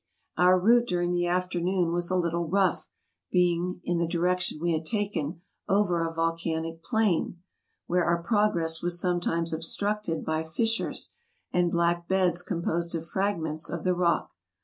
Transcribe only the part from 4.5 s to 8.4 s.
we had taken) over a volcanic plain, where AMERICA 85 our